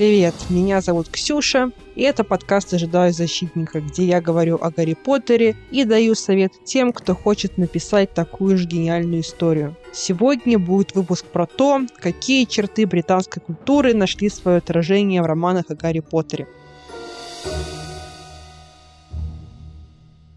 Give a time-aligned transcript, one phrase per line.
[0.00, 5.56] Привет, меня зовут Ксюша, и это подкаст «Ожидаю защитника», где я говорю о Гарри Поттере
[5.70, 9.76] и даю совет тем, кто хочет написать такую же гениальную историю.
[9.92, 15.74] Сегодня будет выпуск про то, какие черты британской культуры нашли свое отражение в романах о
[15.74, 16.48] Гарри Поттере.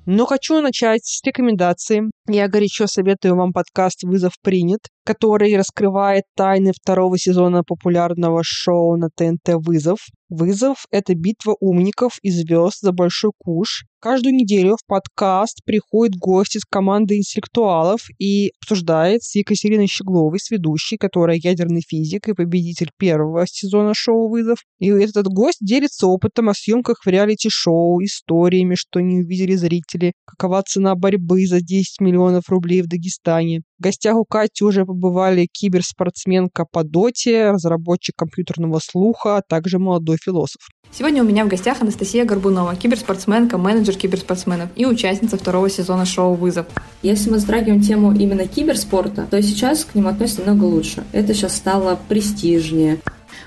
[0.06, 2.04] Но хочу начать с рекомендации.
[2.28, 9.10] Я горячо советую вам подкаст «Вызов принят», который раскрывает тайны второго сезона популярного шоу на
[9.10, 10.00] ТНТ «Вызов».
[10.30, 13.86] «Вызов»— это битва умников и звезд за большой куш.
[14.00, 20.52] Каждую неделю в подкаст приходит гость из команды интеллектуалов и обсуждает с Екатериной Щегловой, с
[20.52, 24.60] ведущей, которая ядерный физик и победитель первого сезона шоу «Вызов».
[24.80, 30.64] И этот гость делится опытом о съемках в реалити-шоу, историями, что не увидели зрители, какова
[30.64, 33.62] цена борьбы за 10 миллионов рублей в Дагестане.
[33.84, 40.16] В гостях у Кати уже побывали киберспортсменка по доте, разработчик компьютерного слуха, а также молодой
[40.16, 40.70] философ.
[40.94, 46.36] Сегодня у меня в гостях Анастасия Горбунова, киберспортсменка, менеджер киберспортсменов и участница второго сезона шоу
[46.36, 46.68] «Вызов».
[47.02, 51.04] Если мы затрагиваем тему именно киберспорта, то сейчас к нему относятся намного лучше.
[51.12, 53.00] Это сейчас стало престижнее.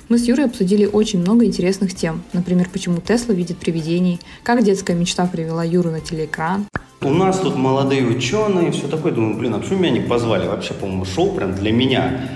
[0.08, 2.22] Мы с Юрой обсудили очень много интересных тем.
[2.32, 6.66] Например, почему Тесла видит привидений, как детская мечта привела Юру на телеэкран.
[7.00, 9.10] У нас тут молодые ученые, все такое.
[9.10, 10.46] Думаю, блин, а почему меня не позвали?
[10.46, 12.30] Вообще, по-моему, шоу прям для меня.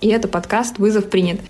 [0.00, 1.40] И это подкаст «Вызов принят».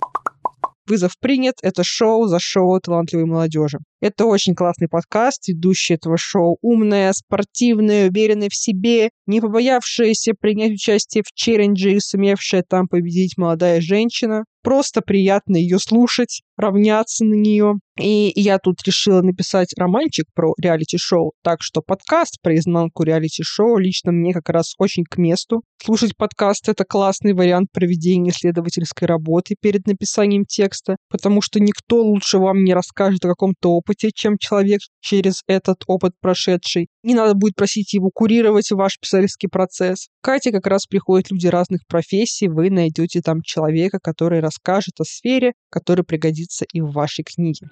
[0.88, 3.78] «Вызов принят»— это шоу за шоу талантливой молодежи.
[4.00, 5.46] Это очень классный подкаст.
[5.46, 12.00] Ведущая этого шоу умная, спортивная, уверенная в себе, не побоявшаяся принять участие в челлендже и
[12.00, 14.46] сумевшая там победить молодая женщина.
[14.62, 17.74] Просто приятно ее слушать, равняться на нее.
[17.98, 24.10] И я тут решила написать романчик про реалити-шоу, так что подкаст про изнанку реалити-шоу лично
[24.12, 25.62] мне как раз очень к месту.
[25.82, 32.38] Слушать подкаст— это классный вариант проведения исследовательской работы перед написанием текста, потому что никто лучше
[32.38, 36.88] вам не расскажет о каком-то опыте, чем человек через этот опыт прошедший.
[37.02, 40.08] Не надо будет просить его курировать ваш писательский процесс.
[40.20, 45.04] В Кате как раз приходят люди разных профессий, вы найдете там человека, который расскажет о
[45.04, 47.68] сфере, который пригодится и в вашей книге.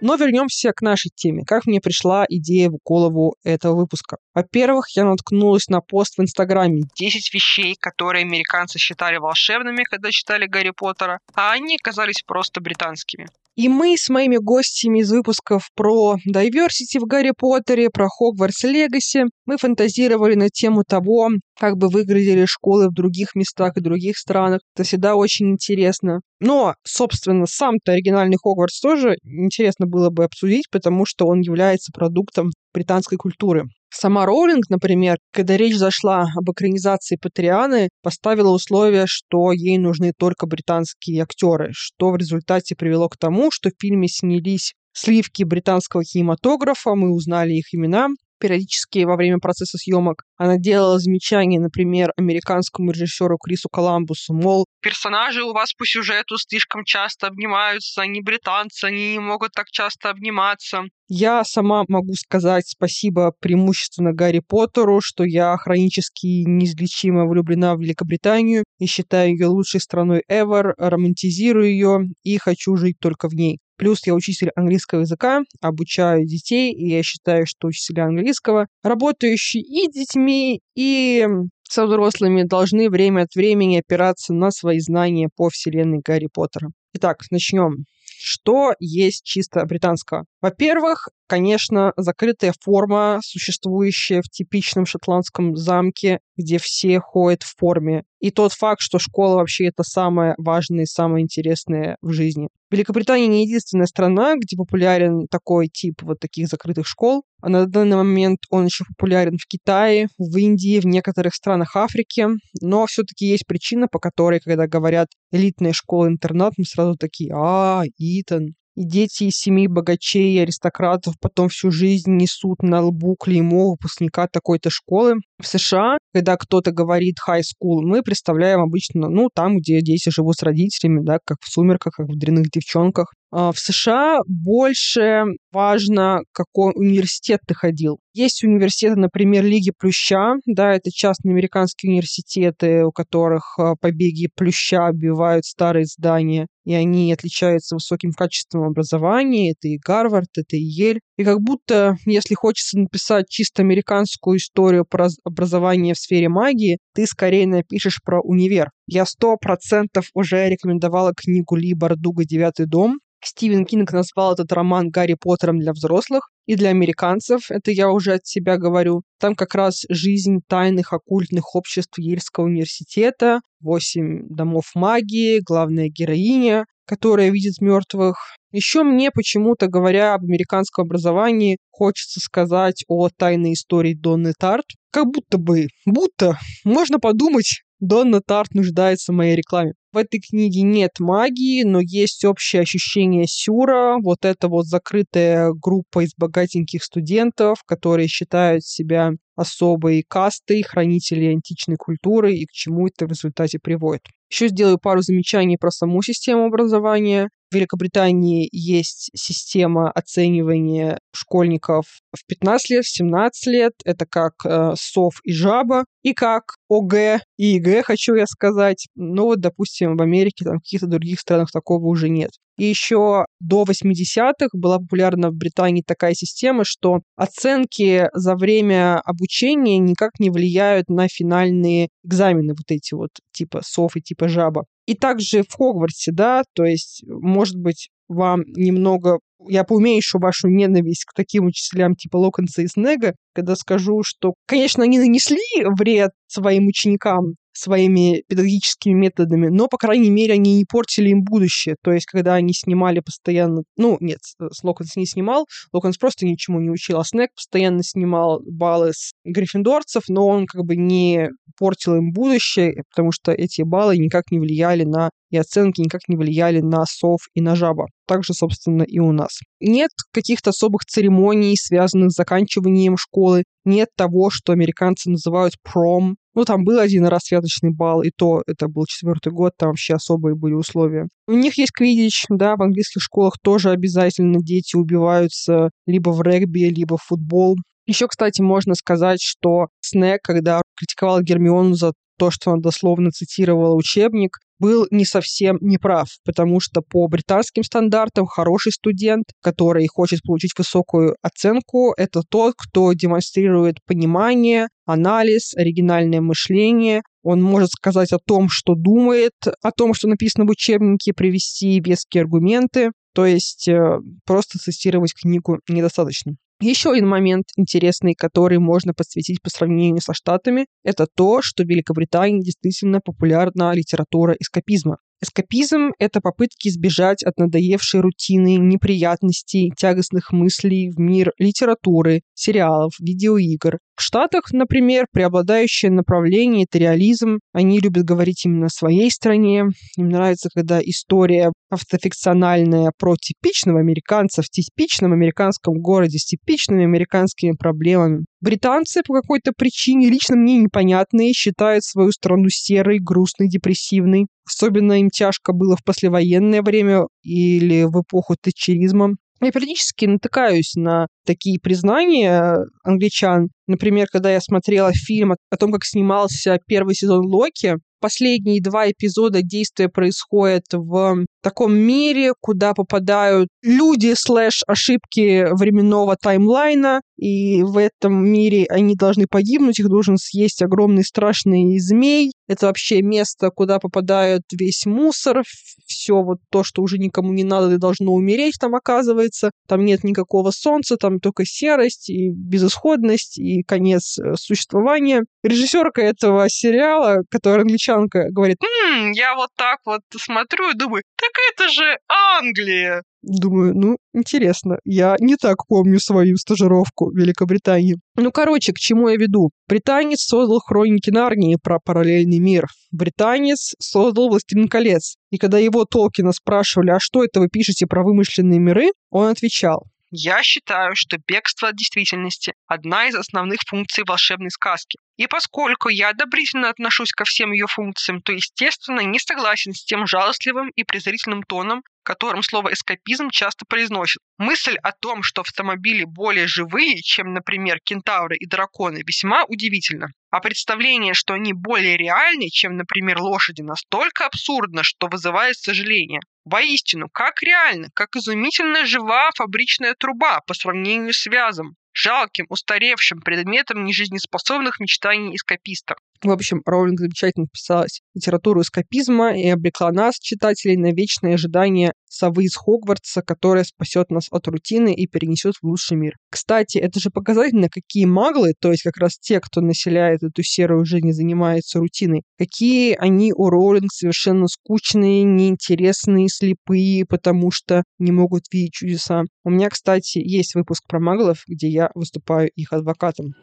[0.00, 1.42] Но вернемся к нашей теме.
[1.44, 4.18] Как мне пришла идея в голову этого выпуска?
[4.32, 10.46] Во-первых, я наткнулась на пост в Инстаграме 10 вещей, которые американцы считали волшебными, когда читали
[10.46, 13.26] Гарри Поттера, а они оказались просто британскими.
[13.58, 19.24] И мы с моими гостями из выпусков про diversity в Гарри Поттере, про Хогвартс Легаси,
[19.46, 24.60] мы фантазировали на тему того, как бы выглядели школы в других местах и других странах.
[24.76, 26.20] Это всегда очень интересно.
[26.38, 32.50] Но, собственно, сам-то оригинальный Хогвартс тоже интересно было бы обсудить, потому что он является продуктом
[32.72, 33.64] британской культуры.
[33.90, 40.46] Сама Роулинг, например, когда речь зашла об экранизации Патрианы, поставила условие, что ей нужны только
[40.46, 46.94] британские актеры, что в результате привело к тому, что в фильме снялись сливки британского кинематографа,
[46.94, 50.22] мы узнали их имена, периодически во время процесса съемок.
[50.36, 56.84] Она делала замечания, например, американскому режиссеру Крису Коламбусу, мол, персонажи у вас по сюжету слишком
[56.84, 60.84] часто обнимаются, они британцы, они не могут так часто обниматься.
[61.10, 68.64] Я сама могу сказать спасибо преимущественно Гарри Поттеру, что я хронически неизлечимо влюблена в Великобританию
[68.78, 73.58] и считаю ее лучшей страной ever, романтизирую ее и хочу жить только в ней.
[73.78, 79.90] Плюс я учитель английского языка, обучаю детей, и я считаю, что учителя английского, работающие и
[79.90, 81.26] детьми, и
[81.62, 86.68] со взрослыми, должны время от времени опираться на свои знания по вселенной Гарри Поттера.
[86.92, 87.86] Итак, начнем.
[88.20, 90.24] Что есть чисто британского?
[90.40, 98.02] Во-первых, конечно, закрытая форма, существующая в типичном шотландском замке, где все ходят в форме.
[98.20, 102.48] И тот факт, что школа вообще это самое важное и самое интересное в жизни.
[102.70, 107.22] Великобритания не единственная страна, где популярен такой тип вот таких закрытых школ.
[107.40, 112.26] А на данный момент он еще популярен в Китае, в Индии, в некоторых странах Африки.
[112.60, 118.54] Но все-таки есть причина, по которой, когда говорят элитная школа-интернат, мы сразу такие, а, Итан,
[118.78, 124.28] и дети из семей богачей и аристократов потом всю жизнь несут на лбу клеймо выпускника
[124.28, 125.14] такой-то школы.
[125.40, 130.36] В США, когда кто-то говорит high school, мы представляем обычно, ну, там, где дети живут
[130.36, 133.12] с родителями, да, как в «Сумерках», как в «Дряных девчонках».
[133.30, 137.98] А, в США больше важно, какой университет ты ходил.
[138.14, 144.86] Есть университеты, например, Лиги Плюща, да, это частные американские университеты, у которых а, побеги Плюща
[144.86, 149.52] оббивают старые здания, и они отличаются высоким качеством образования.
[149.52, 151.00] Это и Гарвард, это и Ель.
[151.18, 157.06] И как будто, если хочется написать чисто американскую историю про образование в сфере магии, ты
[157.06, 158.70] скорее напишешь про универ.
[158.86, 164.90] Я сто процентов уже рекомендовала книгу Ли Бардуга «Девятый дом», Стивен Кинг назвал этот роман
[164.90, 169.02] Гарри Поттером для взрослых и для американцев, это я уже от себя говорю.
[169.20, 177.30] Там как раз жизнь тайных оккультных обществ Ельского университета, восемь домов магии, главная героиня, которая
[177.30, 178.16] видит мертвых.
[178.50, 184.64] Еще мне почему-то, говоря об американском образовании, хочется сказать о тайной истории Донны Тарт.
[184.90, 189.74] Как будто бы, будто, можно подумать, Донна Тарт нуждается в моей рекламе.
[189.90, 196.04] В этой книге нет магии, но есть общее ощущение сюра, вот эта вот закрытая группа
[196.04, 203.06] из богатеньких студентов, которые считают себя особой кастой, хранителей античной культуры и к чему это
[203.06, 204.02] в результате приводит.
[204.30, 207.30] Еще сделаю пару замечаний про саму систему образования.
[207.50, 213.72] В Великобритании есть система оценивания школьников в 15 лет, в 17 лет.
[213.84, 215.84] Это как э, СОВ и ЖАБа.
[216.02, 218.86] И как ОГЭ и ЕГЭ, хочу я сказать.
[218.94, 222.30] Но вот, допустим, в Америке, там, в каких-то других странах такого уже нет.
[222.58, 229.78] И еще до 80-х была популярна в Британии такая система, что оценки за время обучения
[229.78, 234.64] никак не влияют на финальные экзамены, вот эти вот типа СОВ и типа ЖАБа.
[234.86, 241.04] И также в Хогвартсе, да, то есть, может быть, вам немного я поумею вашу ненависть
[241.04, 245.38] к таким учителям типа Локонса и Снега, когда скажу, что, конечно, они нанесли
[245.78, 251.76] вред своим ученикам, своими педагогическими методами, но, по крайней мере, они не портили им будущее.
[251.82, 253.62] То есть, когда они снимали постоянно...
[253.76, 254.20] Ну, нет,
[254.62, 260.04] Локонс не снимал, Локонс просто ничему не учил, а Снег постоянно снимал баллы с гриффиндорцев,
[260.08, 264.84] но он как бы не портил им будущее, потому что эти баллы никак не влияли
[264.84, 267.86] на и оценки никак не влияли на сов и на жаба.
[268.06, 269.40] Также, собственно, и у нас.
[269.60, 273.44] Нет каких-то особых церемоний, связанных с заканчиванием школы.
[273.64, 276.16] Нет того, что американцы называют пром.
[276.34, 279.94] Ну, там был один раз святочный бал, и то это был четвертый год, там вообще
[279.94, 281.08] особые были условия.
[281.26, 286.70] У них есть квидич, да, в английских школах тоже обязательно дети убиваются либо в регби,
[286.70, 287.56] либо в футбол.
[287.86, 293.74] Еще, кстати, можно сказать, что Снег, когда критиковал Гермиону за то, что она дословно цитировала
[293.74, 300.52] учебник, был не совсем неправ, потому что по британским стандартам хороший студент, который хочет получить
[300.56, 308.48] высокую оценку, это тот, кто демонстрирует понимание, анализ, оригинальное мышление, он может сказать о том,
[308.48, 312.90] что думает, о том, что написано в учебнике, привести веские аргументы.
[313.14, 316.36] То есть э, просто цитировать книгу недостаточно.
[316.60, 321.68] Еще один момент интересный, который можно подсветить по сравнению со Штатами, это то, что в
[321.68, 324.96] Великобритании действительно популярна литература эскапизма.
[325.20, 333.78] Эскапизм— это попытки избежать от надоевшей рутины, неприятностей, тягостных мыслей в мир литературы, сериалов, видеоигр.
[333.96, 337.40] В Штатах, например, преобладающее направление— это реализм.
[337.52, 339.64] Они любят говорить именно о своей стране.
[339.96, 347.52] Им нравится, когда история автофикциональная про типичного американца в типичном американском городе с типичными американскими
[347.52, 348.24] проблемами.
[348.40, 354.26] Британцы по какой-то причине, лично мне непонятные, считают свою страну серой, грустной, депрессивной.
[354.46, 359.16] Особенно им тяжко было в послевоенное время или в эпоху тетчеризма.
[359.40, 363.50] Я периодически натыкаюсь на такие признания англичан.
[363.68, 369.42] Например, когда я смотрела фильм о том, как снимался первый сезон Локи, последние два эпизода
[369.42, 378.24] действия происходят в таком мире, куда попадают люди слэш ошибки временного таймлайна, и в этом
[378.24, 382.32] мире они должны погибнуть, их должен съесть огромный страшный змей.
[382.46, 385.42] Это вообще место, куда попадает весь мусор,
[385.86, 389.50] все вот то, что уже никому не надо и должно умереть там оказывается.
[389.66, 395.24] Там нет никакого солнца, там только серость и безысходность и конец э, существования.
[395.42, 401.34] Режиссерка этого сериала, которая англичанка, говорит, «М-м, я вот так вот смотрю и думаю, так
[401.52, 403.02] это же Англия!
[403.22, 404.78] Думаю, ну, интересно.
[404.84, 407.96] Я не так помню свою стажировку в Великобритании.
[408.16, 409.50] Ну, короче, к чему я веду?
[409.68, 412.68] Британец создал хроники Нарнии про параллельный мир.
[412.92, 415.16] Британец создал «Властелин колец».
[415.30, 419.84] И когда его Толкина спрашивали, а что это вы пишете про вымышленные миры, он отвечал,
[420.10, 424.98] я считаю, что бегство от действительности– одна из основных функций волшебной сказки.
[425.18, 430.06] И поскольку я одобрительно отношусь ко всем ее функциям, то, естественно, не согласен с тем
[430.06, 434.22] жалостливым и презрительным тоном, которым слово «эскапизм» часто произносят.
[434.38, 440.12] Мысль о том, что автомобили более живые, чем, например, кентавры и драконы, весьма удивительна.
[440.30, 446.20] А представление, что они более реальны, чем, например, лошади, настолько абсурдно, что вызывает сожаление.
[446.44, 453.84] Воистину, как реально, как изумительно жива фабричная труба по сравнению с вязом жалким, устаревшим предметом
[453.84, 455.96] нежизнеспособных мечтаний эскаписта.
[456.22, 461.92] В общем, Роулинг замечательно вписалась в литературу эскапизма и обрекла нас, читателей, на вечное ожидание
[462.08, 466.14] совы из Хогвартса, которая спасет нас от рутины и перенесет в лучший мир.
[466.30, 470.84] Кстати, это же показательно, какие маглы, то есть как раз те, кто населяет эту серую
[470.84, 478.12] жизнь и занимается рутиной, какие они у Роулинг совершенно скучные, неинтересные, слепые, потому что не
[478.12, 479.22] могут видеть чудеса.
[479.44, 483.34] У меня, кстати, есть выпуск про маглов, где я выступаю их адвокатом.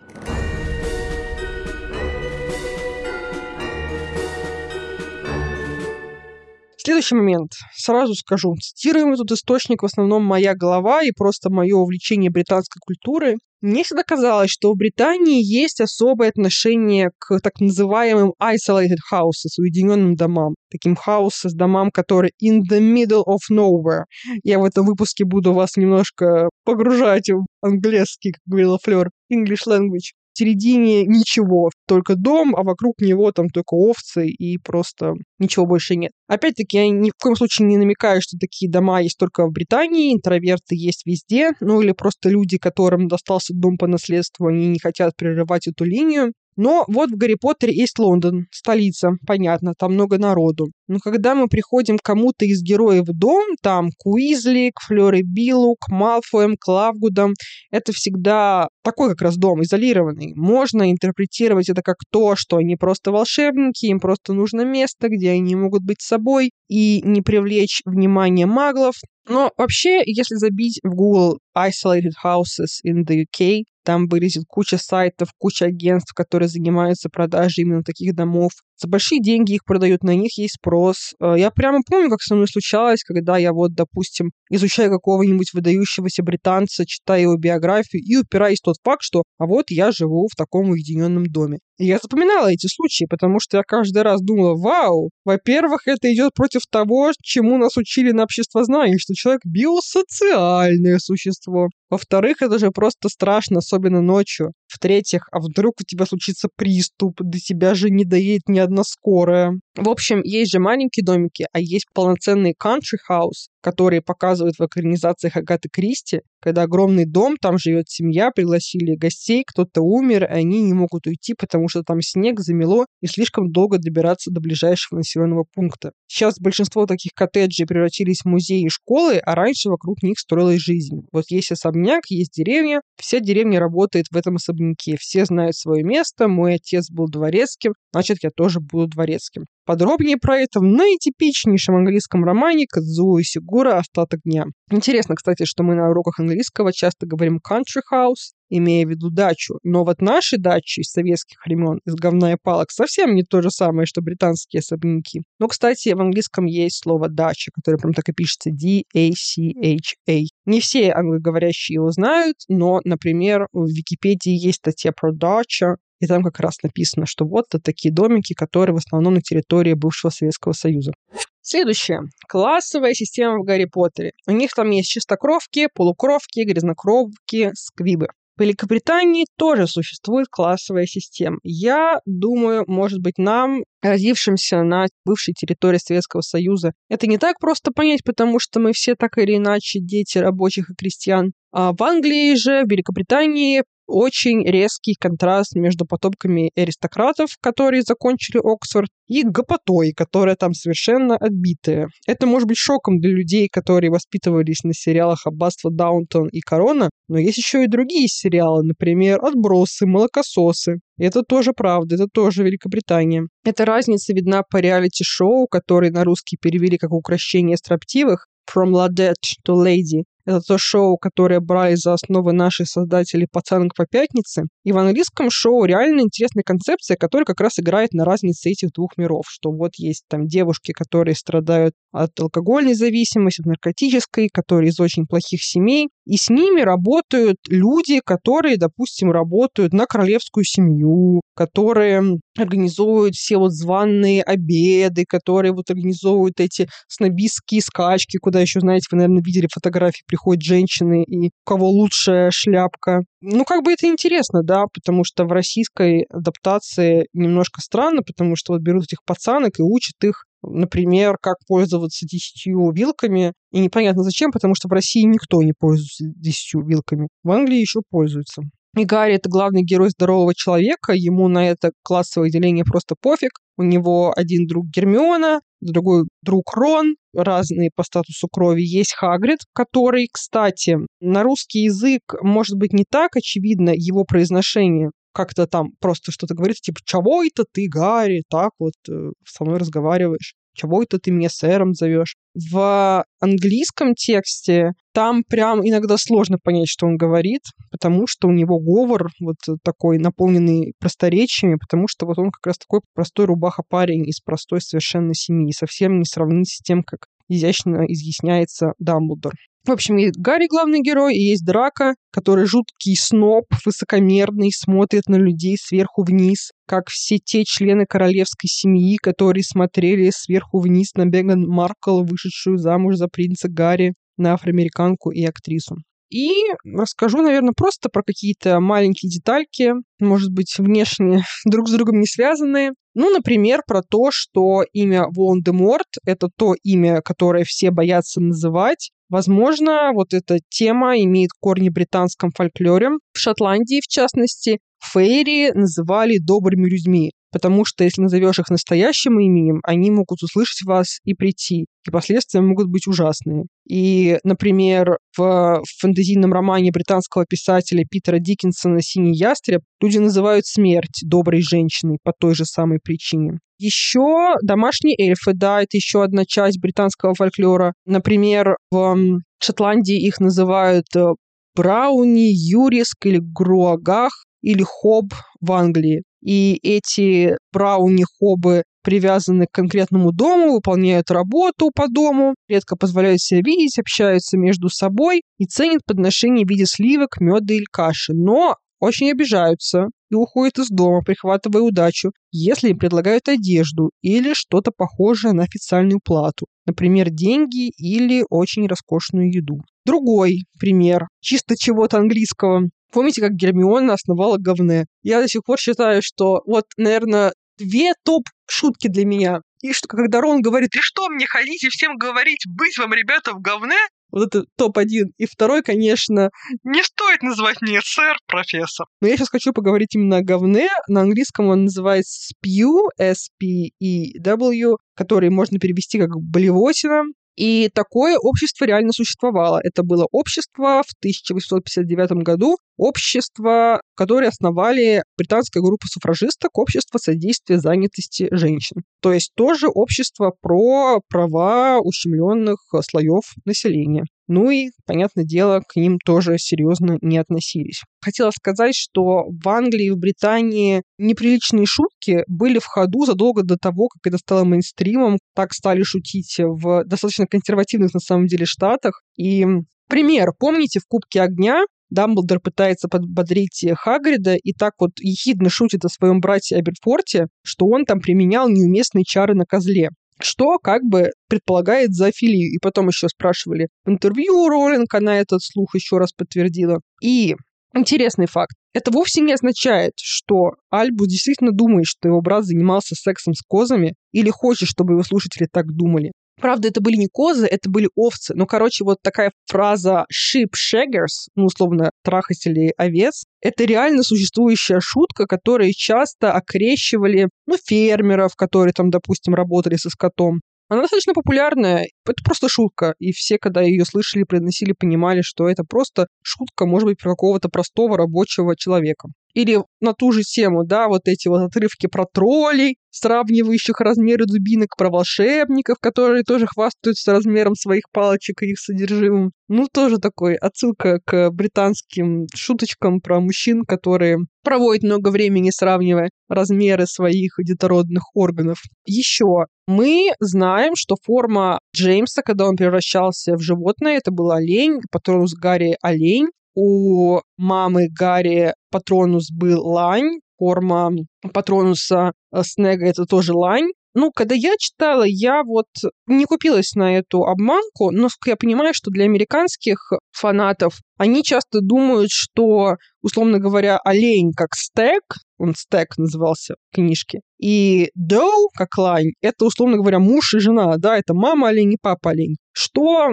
[6.86, 7.54] Следующий момент.
[7.76, 8.54] Сразу скажу.
[8.62, 13.38] Цитируем этот источник в основном моя голова и просто мое увлечение британской культурой.
[13.62, 20.14] Мне всегда казалось, что в Британии есть особое отношение к так называемым isolated houses, уединенным
[20.14, 20.54] домам.
[20.70, 24.04] Таким houses, домам, которые in the middle of nowhere.
[24.44, 30.14] Я в этом выпуске буду вас немножко погружать в английский, как говорила Флёр, English language
[30.36, 35.96] в середине ничего, только дом, а вокруг него там только овцы и просто ничего больше
[35.96, 36.12] нет.
[36.28, 40.14] Опять-таки, я ни в коем случае не намекаю, что такие дома есть только в Британии,
[40.14, 45.16] интроверты есть везде, ну или просто люди, которым достался дом по наследству, они не хотят
[45.16, 46.34] прерывать эту линию.
[46.58, 50.68] Но вот в Гарри Поттере есть Лондон, столица, понятно, там много народу.
[50.88, 55.22] Но когда мы приходим к кому-то из героев в дом, там к Уизли, к Флёре
[55.24, 57.34] Биллу, к Малфоям, к Лавгудам,
[57.72, 60.34] это всегда такой как раз дом, изолированный.
[60.36, 65.56] Можно интерпретировать это как то, что они просто волшебники, им просто нужно место, где они
[65.56, 68.96] могут быть собой и не привлечь внимание маглов.
[69.28, 75.30] Но вообще, если забить в Google Isolated Houses in the UK, там вылезет куча сайтов,
[75.38, 78.52] куча агентств, которые занимаются продажей именно таких домов.
[78.78, 81.14] За большие деньги их продают, на них есть спрос.
[81.22, 86.24] Э, я прямо помню, как со мной случалось, когда я вот, допустим, изучаю какого-нибудь выдающегося
[86.24, 90.36] британца, читаю его биографию и упираюсь в тот факт, что а вот я живу в
[90.36, 91.60] таком уединенном доме.
[91.78, 96.34] И я запоминала эти случаи, потому что я каждый раз думала, вау, во-первых, это идет
[96.34, 101.68] против того, чему нас учили на обществознании, что человек биосоциальное существо.
[101.90, 104.54] Во-вторых, это же просто страшно, особенно ночью.
[104.68, 109.60] В-третьих, а вдруг у тебя случится приступ, до тебя же не доедет ни одна скорая.
[109.76, 115.38] В общем, есть же маленькие домики, а есть полноценный country house, которые показывают в экранизациях
[115.38, 120.74] Агаты Кристи, когда огромный дом, там живет семья, пригласили гостей, кто-то умер, и они не
[120.74, 125.92] могут уйти, потому что там снег замело и слишком долго добираться до ближайшего населенного пункта.
[126.06, 131.02] Сейчас большинство таких коттеджей превратились в музеи и школы, а раньше вокруг них строилась жизнь.
[131.12, 134.56] Вот есть особняк, есть деревня, вся деревня работает в этом особняке,
[135.00, 139.46] все знают свое место, мой отец был дворецким, значит, я тоже буду дворецким.
[139.66, 144.46] Подробнее про это в наитипичнейшем английском романе Кадзуо Сигура «Остаток дня».
[144.70, 149.56] Интересно, кстати, что мы на уроках английского часто говорим country house, имея в виду дачу.
[149.64, 153.50] Но вот наши дачи из советских времен, из говна и палок, совсем не то же
[153.50, 155.24] самое, что британские особняки.
[155.40, 160.22] Но, кстати, в английском есть слово дача, которое прям так и пишется D-A-C-H-A.
[160.46, 166.24] Не все англоговорящие его знают, но, например, в Википедии есть статья про дача, и там
[166.24, 170.94] как раз написано, что вот такие домики, которые в основном на территории бывшего Советского Союза.
[171.42, 172.02] Следующее.
[172.28, 174.14] Классовая система в Гарри Поттере.
[174.28, 178.08] У них там есть чистокровки, полукровки, грязнокровки, сквибы.
[178.38, 181.38] В Великобритании тоже существует классовая система.
[181.44, 187.72] Я думаю, может быть, нам, родившимся на бывшей территории Советского Союза, это не так просто
[187.72, 191.32] понять, потому что мы все так или иначе дети рабочих и крестьян.
[191.54, 198.90] А в Англии же, в Великобритании очень резкий контраст между потомками аристократов, которые закончили Оксфорд,
[199.08, 201.88] и гопотой, которая там совершенно отбитая.
[202.08, 207.20] Это может быть шоком для людей, которые воспитывались на сериалах «Аббатство Даунтон» и «Корона», но
[207.20, 210.80] есть еще и другие сериалы, например, «Отбросы», «Молокососы».
[210.98, 213.28] Это тоже правда, это тоже Великобритания.
[213.44, 219.56] Эта разница видна по реалити-шоу, которые на русский перевели как «Укращение строптивых», From Ladette to
[219.56, 224.44] Lady, это то шоу, которое брали за основу наши создатели «Пацанок по пятнице».
[224.64, 228.98] И в английском шоу реально интересная концепция, которая как раз играет на разнице этих двух
[228.98, 229.26] миров.
[229.28, 235.06] Что вот есть там девушки, которые страдают от алкогольной зависимости, от наркотической, которые из очень
[235.06, 235.90] плохих семей.
[236.06, 243.54] И с ними работают люди, которые, допустим, работают на королевскую семью, которые организовывают все вот
[243.54, 250.04] званные обеды, которые вот организовывают эти снобистские скачки, куда еще, знаете, вы, наверное, видели фотографии,
[250.08, 253.02] приходят женщины и у кого лучшая шляпка.
[253.22, 258.54] Ну, как бы это интересно, да, потому что в российской адаптации немножко странно, потому что
[258.54, 263.34] вот берут этих пацанок и учат их например, как пользоваться десятью вилками.
[263.52, 267.08] И непонятно зачем, потому что в России никто не пользуется десятью вилками.
[267.24, 268.44] В Англии еще пользуются.
[268.78, 273.32] И Гарри— это главный герой здорового человека, ему на это классовое деление просто пофиг.
[273.58, 278.64] У него один друг Гермиона, другой друг Рон, разные по статусу крови.
[278.64, 285.48] Есть Хагрид, который, кстати, на русский язык может быть не так очевидно его произношение, как-то
[285.48, 290.36] там просто что-то говорит, типа, чего это ты, Гарри, так вот э, со мной разговариваешь?
[290.54, 292.16] Чего это ты меня сэром зовешь?
[292.34, 297.42] В английском тексте там прям иногда сложно понять, что он говорит,
[297.72, 302.58] потому что у него говор вот такой наполненный просторечиями, потому что вот он как раз
[302.58, 308.74] такой простой рубаха-парень из простой совершенно семьи, совсем не сравнить с тем, как изящно изъясняется
[308.80, 309.34] Дамблдор.
[309.66, 315.16] В общем, есть Гарри главный герой, и есть Драка, который жуткий сноб, высокомерный, смотрит на
[315.16, 321.48] людей сверху вниз, как все те члены королевской семьи, которые смотрели сверху вниз на Беган
[321.48, 325.78] Маркл, вышедшую замуж за принца Гарри, на афроамериканку и актрису.
[326.16, 326.32] И
[326.64, 332.72] расскажу, наверное, просто про какие-то маленькие детальки, может быть, внешне друг с другом не связанные.
[332.94, 339.92] Ну, например, про то, что имя Волан-де-Морт— это то имя, которое все боятся называть, Возможно,
[339.94, 342.90] вот эта тема имеет корни в британском фольклоре.
[343.14, 349.60] В Шотландии, в частности, фейри называли добрыми людьми, потому что если назовешь их настоящим именем,
[349.64, 353.48] они могут услышать вас и прийти, и последствия могут быть ужасные.
[353.70, 361.42] И, например, в фэнтезийном романе британского писателя Питера Диккенсона «Синий ястреб» люди называют смерть доброй
[361.42, 363.40] женщиной по той же самой причине.
[363.60, 367.74] Еще домашние эльфы, да, это еще одна часть британского фольклора.
[367.86, 368.98] Например, в
[369.44, 371.06] Шотландии их называют э,
[371.54, 376.04] брауни, юриск или груагах или хоб в Англии.
[376.26, 383.78] И эти брауни-хобы привязаны к конкретному дому, выполняют работу по дому, редко позволяют себя видеть,
[383.78, 388.14] общаются между собой и ценят подношения в виде сливок, меда или каши.
[388.14, 394.72] Но очень обижаются и уходят из дома, прихватывая удачу, если им предлагают одежду или что-то
[394.76, 399.60] похожее на официальную плату, например, деньги или очень роскошную еду.
[399.86, 402.70] Другой пример, чисто чего-то английского.
[402.96, 404.86] Помните, как Гермиона основала говне?
[405.04, 409.42] Я до сих пор считаю, что вот, наверное, две топ-шутки для меня.
[409.62, 413.34] И что, когда Рон говорит, и что мне ходить и всем говорить, быть вам, ребята,
[413.34, 413.76] в говне?
[414.12, 415.08] Вот это топ-1.
[415.18, 416.30] И второй, конечно,
[416.64, 418.86] не стоит называть меня сэр, профессор.
[419.02, 420.70] Но я сейчас хочу поговорить именно о говне.
[420.88, 427.04] На английском он называется spew, S-P-E-W, который можно перевести как блевотина.
[427.36, 429.60] И такое общество реально существовало.
[429.64, 438.28] Это было общество в 1859 году, общество, которое основали британская группа суфражисток, общество содействия занятости
[438.32, 438.84] женщин.
[439.02, 444.04] То есть тоже общество про права ущемленных слоев населения.
[444.28, 447.82] Ну и, понятное дело, к ним тоже серьезно не относились.
[448.02, 453.56] Хотела сказать, что в Англии и в Британии неприличные шутки были в ходу задолго до
[453.58, 455.20] того, как это стало мейнстримом.
[455.36, 459.04] Так стали шутить в достаточно консервативных, на самом деле, штатах.
[459.16, 459.46] И
[459.88, 460.32] пример.
[460.40, 466.20] Помните, в «Кубке огня» Дамблдор пытается подбодрить Хагрида и так вот ехидно шутит о своем
[466.20, 472.54] брате Аберфорте, что он там применял неуместные чары на козле что как бы предполагает зоофилию.
[472.54, 476.80] И потом еще спрашивали в интервью Роллинг, она этот слух еще раз подтвердила.
[477.02, 477.36] И
[477.74, 478.56] интересный факт.
[478.74, 483.96] Это вовсе не означает, что Альбус действительно думает, что его брат занимался сексом с козами
[484.12, 486.12] или хочет, чтобы его слушатели так думали.
[486.40, 488.34] Правда, это были не козы, это были овцы.
[488.36, 495.28] Ну, короче, вот такая фраза sheep shaggers, ну, условно, трахатели овец, это реально существующая шутка,
[495.28, 500.42] которую часто окрещивали, ну, фермеров, которые там, допустим, работали со скотом.
[500.68, 505.64] Она достаточно популярная, это просто шутка, и все, когда ее слышали, произносили, понимали, что это
[505.64, 509.10] просто шутка, может быть, про какого-то простого рабочего человека.
[509.36, 514.78] Или на ту же тему, да, вот эти вот отрывки про троллей, сравнивающих размеры дубинок,
[514.78, 519.32] про волшебников, которые тоже хвастаются размером своих палочек и их содержимым.
[519.50, 526.88] Ну, тоже такой отсылка к британским шуточкам про мужчин, которые проводят много времени, сравнивая размеры
[526.88, 528.60] своих детородных органов.
[528.86, 535.34] Еще мы знаем, что форма Джеймса, когда он превращался в животное, это был олень, патронус
[535.34, 536.28] Гарри олень.
[536.56, 540.92] У мамы Гарри патронус был лань, форма
[541.34, 543.70] патронуса э, Снега это тоже лань.
[543.98, 545.68] Ну, когда я читала, я вот
[546.06, 552.10] не купилась на эту обманку, но я понимаю, что для американских фанатов они часто думают,
[552.12, 555.02] что, условно говоря, олень как стек,
[555.38, 560.76] он стек назывался в книжке, и доу как лань, это, условно говоря, муж и жена,
[560.78, 562.36] да, это мама олень и папа олень.
[562.52, 563.12] Что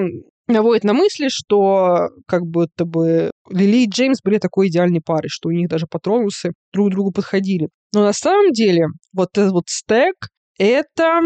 [0.52, 5.48] наводит на мысли, что как будто бы Лили и Джеймс были такой идеальной парой, что
[5.48, 7.68] у них даже патронусы друг к другу подходили.
[7.92, 10.14] Но на самом деле вот этот вот стек—
[10.58, 11.20] это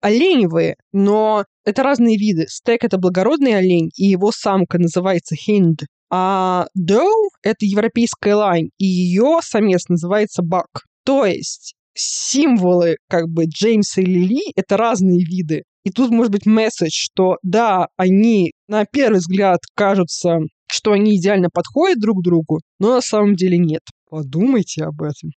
[0.00, 2.46] оленевые, но это разные виды.
[2.48, 5.80] Стек— это благородный олень, и его самка называется хинд.
[6.10, 10.84] А доу— это европейская лань, и ее самец называется бак.
[11.04, 15.64] То есть символы как бы Джеймса и Лили— это разные виды.
[15.84, 20.38] И тут может быть месседж, что да, они на первый взгляд кажутся,
[20.70, 23.82] что они идеально подходят друг другу, но на самом деле нет.
[24.08, 25.30] Подумайте об этом.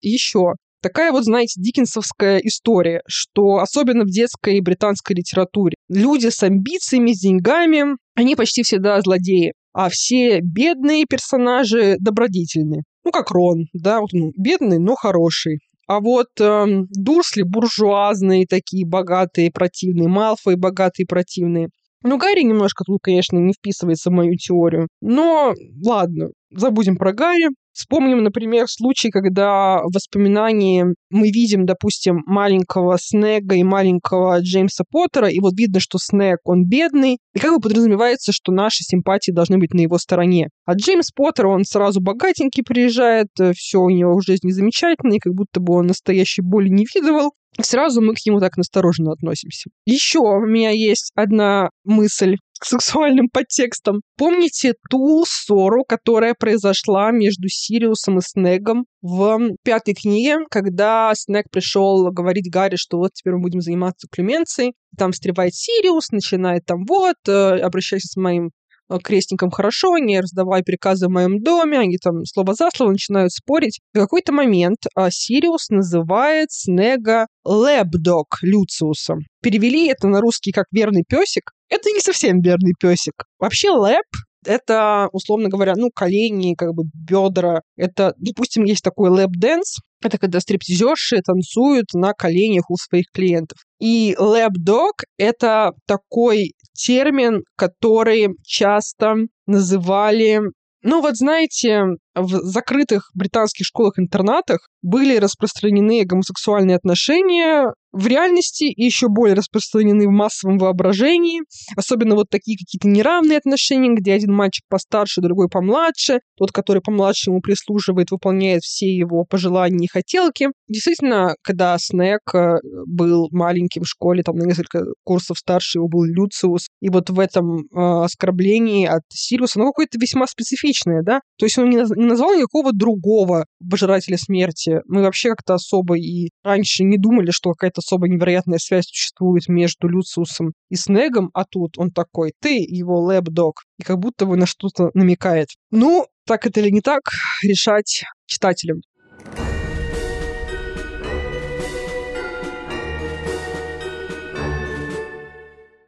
[0.00, 6.42] Еще такая вот, знаете, диккенсовская история, что особенно в детской и британской литературе люди с
[6.42, 12.82] амбициями, с деньгами, они почти всегда злодеи, а все бедные персонажи добродетельные.
[13.04, 15.60] Ну, как Рон, да, вот, ну, бедный, но хороший.
[15.90, 21.70] А вот э, Дурсли буржуазные такие, богатые, противные, Малфой богатые, противные.
[22.04, 24.86] Ну, Гарри немножко тут, конечно, не вписывается в мою теорию.
[25.00, 25.52] Но
[25.84, 27.48] ладно, забудем про Гарри.
[27.72, 35.28] Вспомним, например, случай, когда в воспоминании мы видим, допустим, маленького Снега и маленького Джеймса Поттера,
[35.28, 39.58] и вот видно, что Снег, он бедный, и как бы подразумевается, что наши симпатии должны
[39.58, 40.48] быть на его стороне.
[40.66, 45.18] А Джеймс Поттер, он сразу богатенький приезжает, э, все у него в жизни замечательно, и
[45.18, 47.32] как будто бы он настоящей боли не видывал.
[47.60, 49.70] Сразу мы к нему так настороженно относимся.
[49.84, 54.02] Еще у меня есть одна мысль сексуальным подтекстам.
[54.16, 62.10] Помните ту ссору, которая произошла между Сириусом и Снегом в пятой книге, когда Снег пришел
[62.10, 64.74] говорить Гарри, что вот теперь мы будем заниматься Клеменцией.
[64.96, 68.50] Там встревает Сириус, начинает там вот, э, обращайся с моим
[68.98, 73.80] крестникам хорошо, не раздавай приказы в моем доме, они там слово за слово начинают спорить.
[73.92, 79.20] В какой-то момент а, Сириус называет Снега Лэбдог Люциусом.
[79.42, 81.52] Перевели это на русский как верный песик.
[81.68, 83.14] Это не совсем верный песик.
[83.38, 84.04] Вообще лэб
[84.46, 87.60] это, условно говоря, ну, колени, как бы бедра.
[87.76, 93.58] Это, допустим, есть такой lap dance, это когда стриптизерши танцуют на коленях у своих клиентов.
[93.80, 99.14] И lap dog— это такой термин, который часто
[99.46, 100.40] называли
[100.82, 101.82] ну вот знаете,
[102.20, 110.10] в закрытых британских школах-интернатах были распространены гомосексуальные отношения в реальности и еще более распространены в
[110.10, 111.40] массовом воображении.
[111.76, 116.20] Особенно вот такие какие-то неравные отношения, где один мальчик постарше, другой помладше.
[116.36, 120.48] Тот, который помладше ему прислуживает, выполняет все его пожелания и хотелки.
[120.68, 122.56] Действительно, когда э,
[122.86, 127.18] был маленьким в школе, там на несколько курсов старше его был Люциус, и вот в
[127.18, 131.20] этом э, оскорблении от Сириуса, ну какое-то весьма специфичное, да?
[131.38, 134.80] То есть он не, не назвал никакого другого пожирателя смерти.
[134.86, 139.88] Мы вообще как-то особо и раньше не думали, что какая-то особо невероятная связь существует между
[139.88, 144.46] Люциусом и Снегом, а тут он такой, ты его лэб-дог, и как будто бы на
[144.46, 145.48] что-то намекает.
[145.70, 147.00] Ну, так это или не так,
[147.42, 148.80] решать читателям.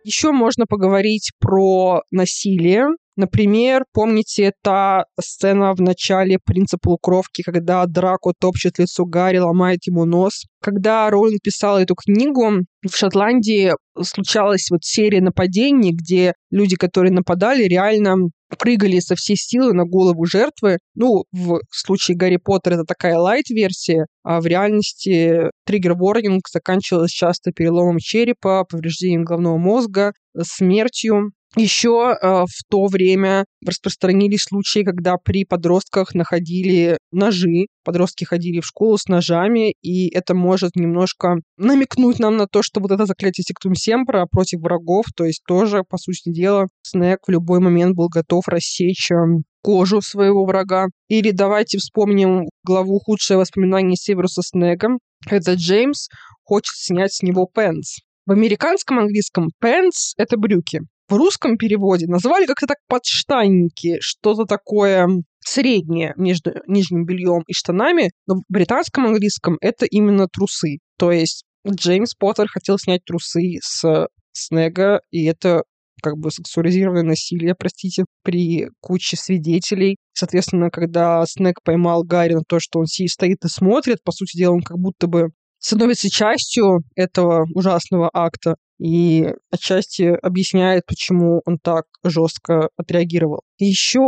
[0.05, 2.87] Еще можно поговорить про насилие.
[3.17, 10.07] Например, помните та сцена в начале «Принца полукровки», когда Драко топчет лицо Гарри, ломает ему
[10.07, 10.45] нос?
[10.63, 17.65] Когда Роулинг писала эту книгу, в Шотландии случалась вот серия нападений, где люди, которые нападали,
[17.65, 20.79] реально прыгали со всей силы на голову жертвы.
[20.95, 27.99] Ну, в случае Гарри Поттера это такая лайт-версия, а в реальности триггер-ворнинг заканчивалась часто переломом
[27.99, 31.33] черепа, повреждением головного мозга, смертью.
[31.57, 38.67] Еще э, в то время распространились случаи, когда при подростках находили ножи, подростки ходили в
[38.67, 43.45] школу с ножами, и это может немножко намекнуть нам на то, что вот это заклятие
[43.47, 48.09] Сектум Семпра против врагов, то есть тоже, по сути дела, Снег в любой момент был
[48.09, 50.87] готов рассечь эм, кожу своего врага.
[51.09, 54.89] Или давайте вспомним главу «Худшее воспоминание Северуса Снега».
[55.29, 56.09] Это Джеймс
[56.45, 57.99] хочет снять с него пенс.
[58.25, 60.81] В американском английском pants— это брюки.
[61.13, 65.07] В русском переводе назвали как-то так подштанники, что-то такое
[65.45, 70.79] среднее между нижним бельем и штанами, но в британском английском это именно трусы.
[70.97, 75.65] То есть Джеймс Поттер хотел снять трусы с Снега, и это
[76.03, 79.99] как бы сексуализированное насилие, простите, при куче свидетелей.
[80.15, 84.55] Соответственно, когда Снег поймал Гарри на то, что он стоит и смотрит, по сути дела,
[84.55, 91.85] он как будто бы становится частью этого ужасного акта и отчасти объясняет, почему он так
[92.05, 93.43] жестко отреагировал.
[93.59, 94.01] Еще,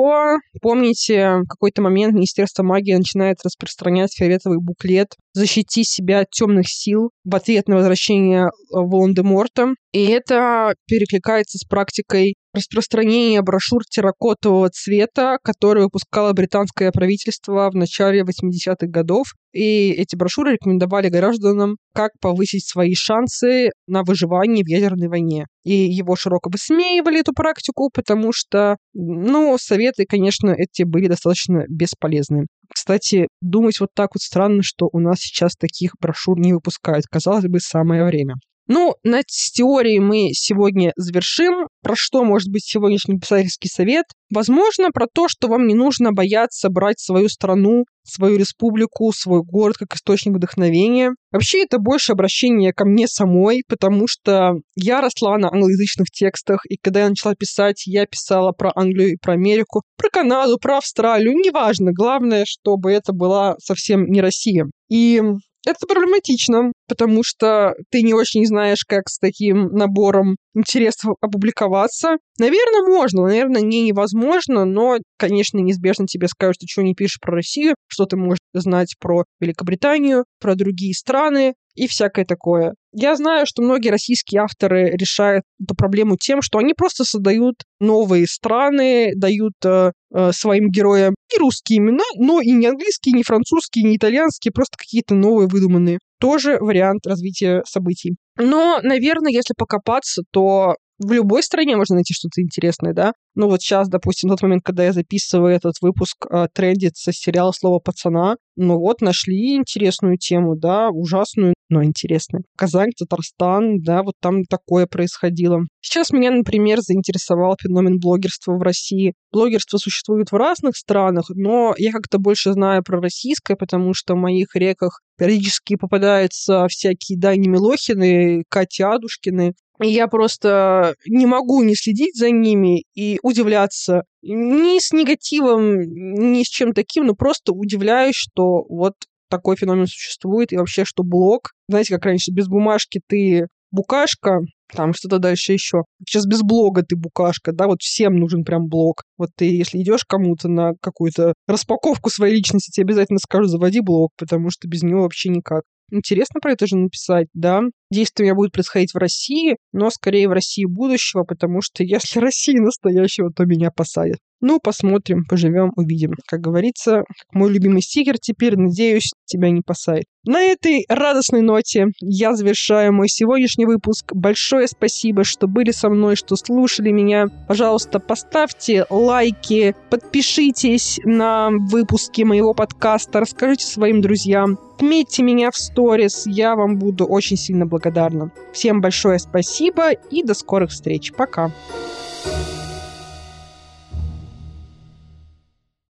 [0.61, 7.11] помните, в какой-то момент Министерство магии начинает распространять фиолетовый буклет «Защити себя от темных сил»
[7.25, 9.75] в ответ на возвращение Волан-де-Морта.
[9.93, 18.23] И это перекликается с практикой распространения брошюр терракотового цвета, которые выпускало британское правительство в начале
[18.23, 19.27] 80-х годов.
[19.53, 25.47] И эти брошюры рекомендовали гражданам, как повысить свои шансы на выживание в ядерной войне.
[25.65, 32.47] И его широко высмеивали, эту практику, потому что, ну, советы, конечно, эти были достаточно бесполезны.
[32.73, 37.07] Кстати, думать вот так вот странно, что у нас сейчас таких брошюр не выпускают.
[37.11, 38.35] Казалось бы, самое время.
[38.67, 41.69] Ну, на теорией мы сегодня завершим.
[41.83, 44.07] Про что может быть сегодняшний писательский совет?
[44.33, 49.77] Возможно, про то, что вам не нужно бояться брать свою страну, свою республику, свой город
[49.77, 51.13] как источник вдохновения.
[51.31, 56.77] Вообще, это больше обращение ко мне самой, потому что я росла на англоязычных текстах, и
[56.81, 61.35] когда я начала писать, я писала про Англию и про Америку, про Канаду, про Австралию,
[61.35, 61.93] неважно.
[61.93, 64.67] Главное, чтобы это была совсем не Россия.
[64.89, 65.21] И
[65.67, 72.19] это проблематично, потому что ты не очень знаешь, как с таким набором интересов опубликоваться.
[72.39, 77.37] Наверное, можно, наверное, не невозможно, но, конечно, неизбежно тебе скажут, что что не пишешь про
[77.37, 82.75] Россию, что ты можешь знать про Великобританию, про другие страны и всякое такое.
[82.93, 88.27] Я знаю, что многие российские авторы решают эту проблему тем, что они просто создают новые
[88.27, 93.85] страны, дают э, э, своим героям и русские имена, но и не английские, не французские,
[93.85, 95.99] не итальянские, просто какие-то новые выдуманные.
[96.21, 98.17] Тоже вариант развития событий.
[98.39, 103.13] Но, наверное, если покопаться, то в любой стране можно найти что-то интересное, да?
[103.35, 107.79] Ну вот сейчас, допустим, тот момент, когда я записываю этот выпуск, э, трендится сериал «Слово
[107.79, 108.37] пацана».
[108.57, 112.45] Ну вот, нашли интересную тему, да, ужасную, но интересную.
[112.57, 115.61] Казань, Татарстан, да, вот там такое происходило.
[115.81, 119.15] Сейчас меня, например, заинтересовал феномен блогерства в России.
[119.33, 124.19] Блогерство существует в разных странах, но я как-то больше знаю про российское, потому что в
[124.19, 131.75] моих реках периодически попадаются всякие Дани Милохины, Катя Адушкины, и я просто не могу не
[131.75, 138.15] следить за ними и удивляться ни с негативом, ни с чем таким, но просто удивляюсь,
[138.17, 138.95] что вот
[139.29, 144.41] такой феномен существует, и вообще, что блог, знаете, как раньше, без бумажки ты букашка,
[144.73, 145.83] там что-то дальше еще.
[146.07, 149.03] Сейчас без блога ты букашка, да, вот всем нужен прям блог.
[149.19, 154.13] Вот ты, если идешь кому-то на какую-то распаковку своей личности, тебе обязательно скажу, заводи блог,
[154.17, 155.63] потому что без него вообще никак.
[155.91, 157.61] Интересно про это же написать, да.
[157.91, 163.31] Действие будет происходить в России, но скорее в России будущего, потому что если Россия настоящего,
[163.33, 164.19] то меня посадят.
[164.41, 166.13] Ну, посмотрим, поживем, увидим.
[166.27, 170.05] Как говорится, мой любимый стикер теперь, надеюсь, тебя не посадят.
[170.27, 174.13] На этой радостной ноте я завершаю мой сегодняшний выпуск.
[174.15, 177.27] Большое спасибо, что были со мной, что слушали меня.
[177.47, 186.25] Пожалуйста, поставьте лайки, подпишитесь на выпуски моего подкаста, расскажите своим друзьям, отметьте меня в сторис,
[186.27, 188.31] я вам буду очень сильно благодарна.
[188.53, 191.13] Всем большое спасибо и до скорых встреч.
[191.13, 191.53] Пока.